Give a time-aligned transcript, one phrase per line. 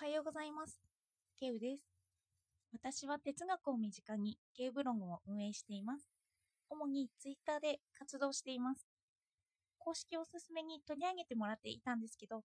[0.00, 0.80] はようございます。
[1.38, 1.84] ケウです。
[2.72, 6.08] 私は哲学を身近にケウブログを運営しています。
[6.70, 8.86] 主にツイッターで活動しています。
[9.78, 12.44] 公式おすすめに取り上げてもらっていたんですけど、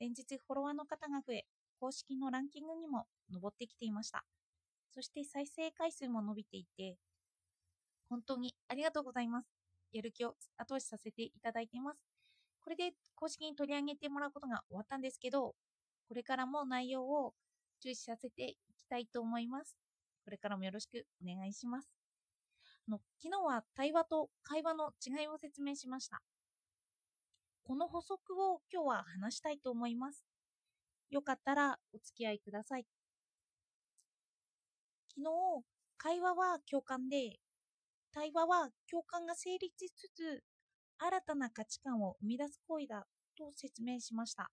[0.00, 1.44] 連日フォロワーの方が増え、
[1.78, 4.24] 公式のランキングにも上ってきていました。
[4.92, 6.96] そして再生回数も伸びていて、
[8.10, 9.46] 本当にありがとうございます。
[9.92, 12.02] やる気を後押しさせていただいています。
[12.60, 15.54] これで公式に取り上げてもらうことが終わったんですけど、
[16.08, 17.34] これからも内容を
[17.82, 19.76] 注視させていきたいと思います。
[20.24, 21.88] これからもよろしくお願いします。
[22.88, 26.22] あの昨日は対話と会話の違いを説明しました。
[27.64, 30.24] この補足を今日は話したいと思います。
[31.10, 32.86] よかったらお付き合いください。
[35.10, 35.64] 昨日、
[35.98, 37.40] 会話は共感で、
[38.12, 40.42] 対話は共感が成立しつつ、
[40.98, 43.06] 新たな価値観を生み出す行為だ
[43.36, 44.50] と説明しました。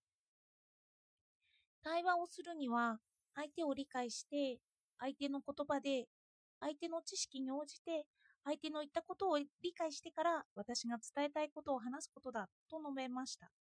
[1.86, 2.98] 対話をするには、
[3.36, 4.58] 相手を理解して、
[4.98, 6.08] 相手の言葉で、
[6.58, 8.06] 相手の知識に応じて、
[8.42, 13.52] 相手の言ったことを理解してから私が伝えたいことを話すことだと述べました。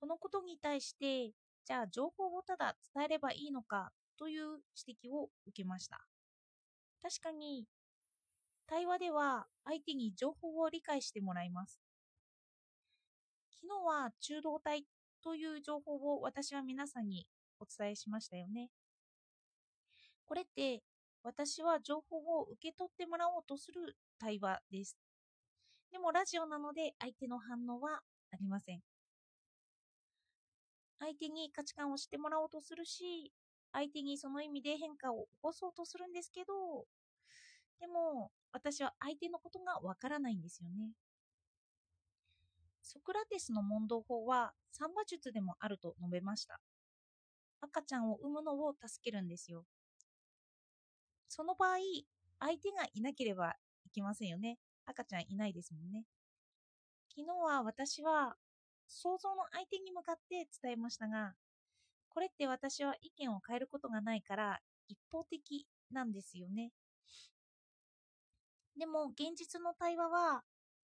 [0.00, 1.34] このことに対して、
[1.66, 6.06] じゃあ情報をただ伝えればいいのかという指摘を受けました。
[7.02, 7.66] 確かに、
[8.66, 11.78] 対話では相手に情報を理解してもらいます。
[13.50, 14.86] 昨日は中道体
[15.26, 17.26] という情報を私は皆さんに
[17.58, 18.70] お伝えしましたよね。
[20.24, 20.84] これって
[21.24, 24.96] 私は情報を受け取ってもらおうとする対話です。
[25.90, 28.80] でもラジオなので相手の反応はありません。
[31.00, 33.32] 相手に価値観を知ってもらおうとするし、
[33.72, 36.84] 相手にその意味で変化を起こそうとするんですけど、
[37.80, 40.92] でも私は相手のことがわからないんですよね。
[42.88, 46.60] ソクラテスの問答法は三話術でもあると述べました。
[47.60, 49.64] 赤ちゃんを産むのを助けるんですよ。
[51.28, 51.78] その場合、
[52.38, 54.58] 相手がいなければいけませんよね。
[54.84, 56.04] 赤ちゃんいないですもんね。
[57.10, 58.36] 昨日は私は
[58.86, 61.34] 想像の相手に向かって伝えましたが、
[62.08, 66.70] これって私は意見を変えることがないから一方的なんですよね。
[68.78, 70.44] でも現実の対話は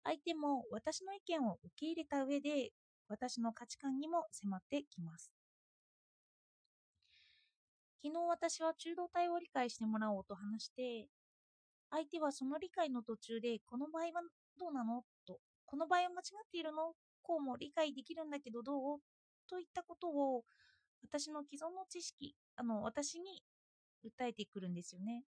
[0.06, 2.70] 相手も私の意見を受け入れた上で
[3.08, 5.32] 私の価値観にも迫ってきます。
[8.04, 11.08] 昨日私は中道体を理解してもらおうと話して、
[11.90, 14.10] 相手はその理解の途中で、この場合は
[14.60, 15.02] どうなの？
[15.26, 16.92] と、この場合は間違っているの？
[17.22, 18.98] こうも理解できるんだけどどう？
[19.50, 20.44] といったことを
[21.02, 23.42] 私の既存の知識、あの、私に
[24.04, 25.24] 訴えてくるんですよね。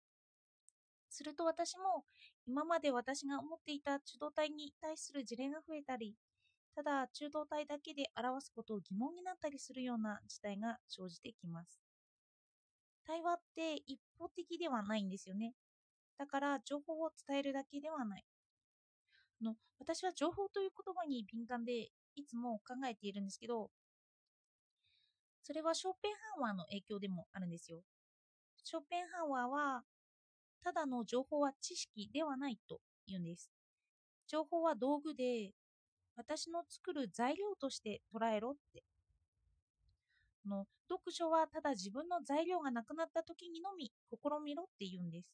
[1.14, 2.04] すると私も
[2.46, 6.16] 今まで私が思っていた中道体に対する事例が増えたり、
[6.76, 11.80] ただ中道体だけで表すことを疑問になったりするような事態が生じてきます。
[13.06, 15.54] 対話って一方的ではないんですよね。
[16.18, 18.26] だから情報を伝えるだけではない。
[19.42, 23.70] あの私は情報という言葉に敏感でいつも考えているんですけど、
[25.44, 27.84] それはショーペンハンワーの影響でもあるんですよ。
[28.64, 29.84] ショーペンハンワーは、
[30.64, 33.50] ただの情報は知識ではないと言うんです。
[34.28, 35.52] 情報は道具で、
[36.16, 38.84] 私の作る材料として捉えろって。
[40.46, 45.26] の読書はただ自分の材料がなくなった時にのみ試みろって言うんです。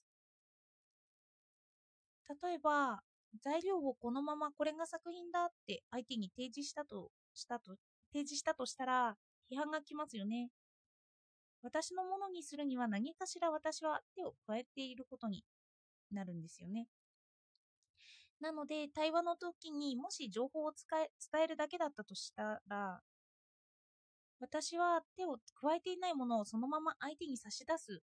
[2.43, 3.01] 例えば、
[3.43, 7.75] 材料をこのままこれが作品だって相手に提示したとしたと
[8.11, 9.15] 提示したとしたら
[9.51, 10.49] 批判が来ますよね。
[11.61, 15.43] 私のものにするには何かしら私は手を加えていることに
[16.11, 16.87] なるんですよね。
[18.39, 23.01] なので、対話の時にもし情報を使え伝えるだけだったとしたら、
[24.39, 28.01] 私は手を加えていないものをそのまま相手に差し出す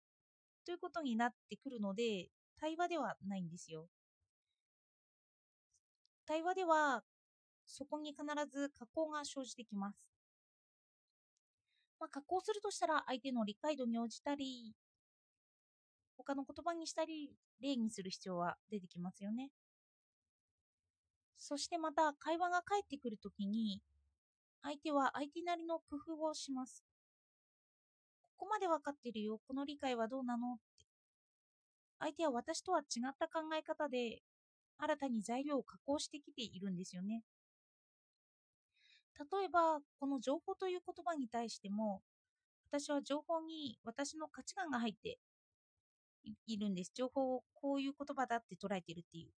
[0.65, 2.27] ということになってくるので、
[2.59, 3.87] 対話ではないんですよ。
[6.25, 7.03] 対話では、
[7.65, 10.14] そこに必ず加工が生じてきます。
[12.05, 14.75] まあ、加工するとしたら相手の理解度に応じたり、
[16.15, 19.49] 他の言葉にしたり、例にする必要は出てきますよね。
[21.35, 23.81] そしてまた会話が返ってくるときに、
[24.61, 26.83] 相手は相手なりの工夫をします。
[28.37, 29.39] ここまで分かってるよ。
[29.47, 30.85] この理解はどうなのって。
[31.97, 34.21] 相手は私とは違った考え方で、
[34.77, 37.23] 新たに材料を加工してきているんですよね。
[39.17, 42.01] 例えば、この情報という言葉に対しても、
[42.69, 45.19] 私は情報に私の価値観が入って
[46.47, 46.91] いるんです。
[46.93, 49.31] 情報をこういう言葉だって捉えているっていう。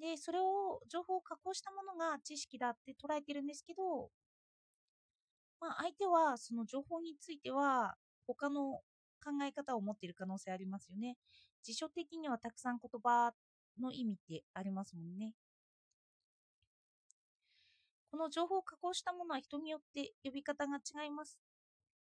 [0.00, 4.10] で、それを、情報を加工したものが知識だって捉えてるんですけど、
[5.60, 7.94] まあ、相手はその情報については
[8.26, 8.80] 他の
[9.22, 11.16] 考え方を持っている可能性ありますよね。
[11.62, 13.32] 辞書的にはたくさん言葉
[13.78, 15.34] の意味ってありますもんね。
[18.10, 21.38] この情報を加工したものは人によって呼び方が違います。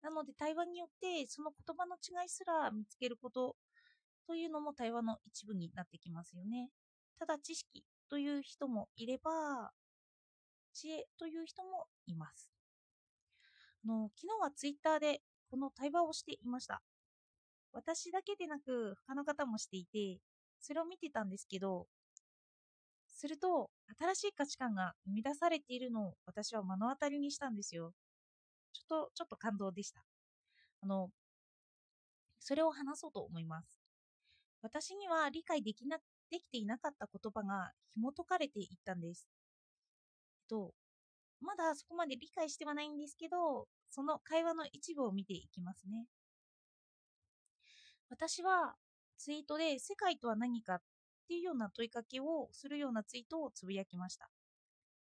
[0.02, 3.56] なので対話によってその言葉の違いすら見つけること
[4.26, 6.70] というのも対話の一部になってきますよね。
[7.20, 9.72] ただ知識という人もいれば
[10.74, 12.50] 知恵という人もいます。
[13.84, 16.82] あの昨日はツイッターでこの対話をしていました。
[17.74, 20.20] 私だけでなく他の方もしていて、
[20.60, 21.88] それを見てたんですけど、
[23.22, 23.70] すると
[24.00, 27.94] 新しい価値観が生み出されているのを私は目の当たりにしたんですよ。
[28.74, 30.04] ちょっと、ちょっと感動でした。
[30.82, 31.12] あの、
[32.40, 33.80] それを話そうと思います。
[34.64, 36.00] 私には理解できな、
[36.32, 39.28] できていなかった言葉が紐解かれていったんです。
[40.42, 40.74] えっと、
[41.42, 46.08] まだそこまで理解してはないんですけど、その会話の一部を見ていきますね。
[48.10, 48.76] 私は
[49.18, 50.82] ツイートで世界とは何かっ
[51.32, 54.30] ていうような問いかけをするようなツイートをつぶやきました。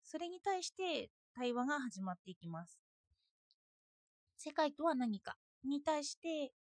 [0.03, 2.81] それに対して対話が始まっていきます。
[4.38, 6.55] 世界とは何かに対して、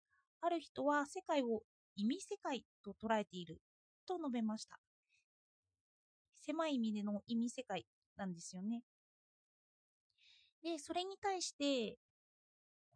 [0.41, 1.61] ある人は世界を
[1.95, 3.61] 意味世界と捉えている
[4.07, 4.79] と述べました。
[6.39, 7.85] 狭い意味での意味世界
[8.17, 8.81] なんですよね。
[10.63, 11.99] で、それに対して、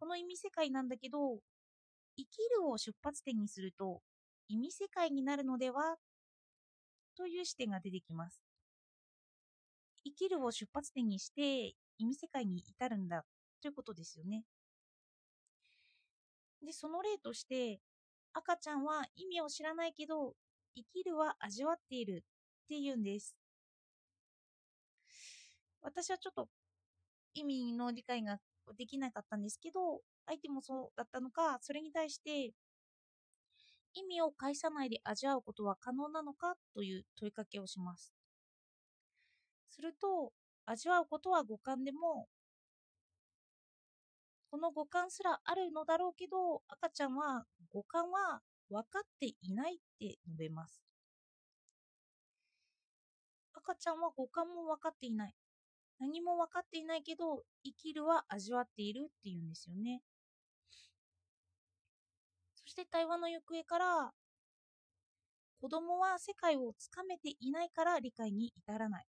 [0.00, 1.38] この意味世界なんだけど、
[2.16, 4.00] 生きるを出発点にすると
[4.48, 5.96] 意味世界になるのでは
[7.16, 8.42] という視点が出てきます。
[10.04, 13.24] 生きるを出発点にして意味世界に至るんだ
[13.60, 14.44] ということですよね。
[16.64, 17.80] で、その例として、
[18.32, 20.34] 赤ちゃんは意味を知らないけど、
[20.74, 22.24] 生きるは味わっている
[22.64, 23.36] っていうんです。
[25.80, 26.48] 私はちょっと
[27.34, 28.38] 意味の理解が
[28.76, 32.52] できなかったんですけど、相手もそうだったのか、それに対して
[33.96, 38.12] 意味を介さないで味わうことは可能なのかという問いかけをします。
[39.70, 40.32] すると、
[40.66, 42.28] 味わうことは五感でも、
[44.50, 50.82] この五感すらあるのだろうけど、赤ちゃんは五感は分かっていないって述べます。
[53.54, 55.34] 赤ちゃんは五感も分かっていない。
[55.98, 60.02] 何も分かっていないけど、生きるは味わっているっていうんですよね。
[62.76, 64.12] そして対話の行方から、
[65.62, 69.06] 子供は世界をつかめていないから理解に至らない。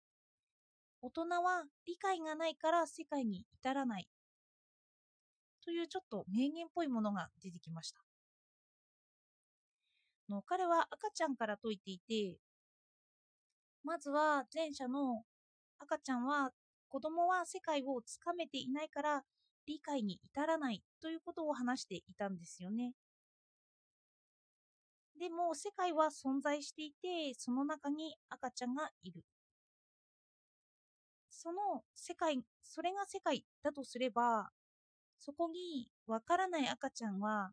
[1.03, 4.09] 大人は理解がないから世界に至らない。
[5.63, 8.01] というちょっと名言っぽいものが出てきました。
[10.31, 12.39] の彼は赤ちゃんから説いていて、
[13.85, 15.25] まずは前者の
[15.79, 16.53] 赤ちゃんは
[16.89, 19.23] 子供は世界をつかめていないから
[19.67, 22.95] 理解に至らないということを話していたんですよね。
[25.21, 29.23] でも世界は存在していて、その中に赤ちゃんがいる。
[31.31, 34.51] その世界、それが世界だとすれば、
[35.19, 37.53] そこにわからない赤ちゃんは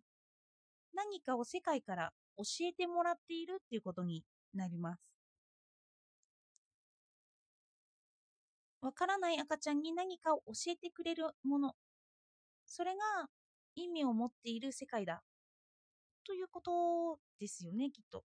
[0.94, 4.24] 何かを世界から教えてもらっているっていうことに
[4.54, 5.02] なります。
[8.82, 11.76] わからない赤ちゃんに何かを教えてくれるもの、
[12.66, 13.30] それが
[13.76, 15.24] 意味を持っている世界だ
[16.28, 18.26] ということですよね、きっと。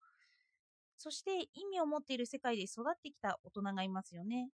[0.96, 4.50] そして意味を持っている世界で育ってきた大人がいますよね。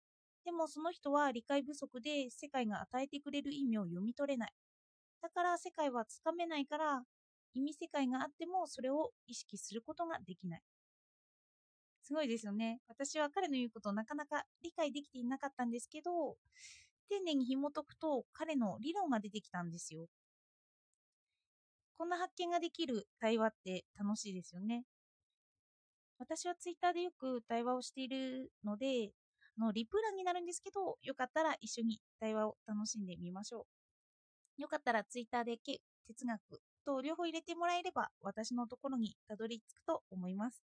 [0.46, 4.54] でもその人は理解不足で世界が与えてくれる意味を読み取れない。
[5.24, 7.04] だから世界はつかめないから
[7.56, 10.62] 意味世界があってもそれを意識することができない。
[12.04, 12.80] すごいですよね。
[12.88, 16.36] 私は彼の言うことをなかなか理解できていなかったんですけど、
[17.10, 20.08] 丁寧に紐解くと彼の理論が出てきたんですよ。
[22.02, 24.86] こんな発見ができる対話って楽しいですよね。
[26.18, 29.12] 私はツイッターでよく対話をしているので、
[29.56, 33.68] あのリプ欄になるんですけど、よかったら一緒に対話を楽しんでみましょ
[34.58, 34.62] う。
[34.64, 35.58] よかったらツイッターで
[36.08, 36.42] 哲学
[36.88, 40.64] と両方入れてもらえれば私のところにたどり着くと思います。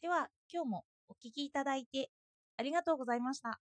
[0.00, 2.08] では、今日もお聴きいただいて
[2.56, 3.60] ありがとうございました。